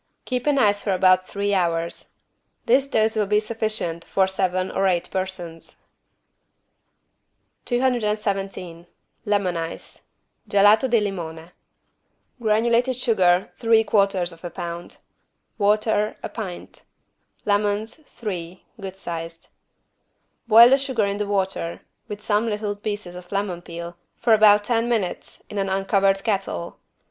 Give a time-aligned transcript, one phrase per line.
[0.25, 2.09] Keep in ice for about three hours.
[2.65, 5.75] This dose will be sufficient for seven or eight persons.
[7.65, 8.87] 217
[9.27, 10.01] LEMON ICE
[10.49, 11.51] (Gelato di limone)
[12.41, 13.85] Granulated sugar, 3/4
[14.41, 14.97] lb.
[15.59, 16.81] Water, a pint.
[17.45, 19.49] Lemons, three (good sized).
[20.47, 24.63] Boil the sugar in the water, with some little pieces of lemon peel, for about
[24.63, 26.79] ten minutes, in an uncovered kettle.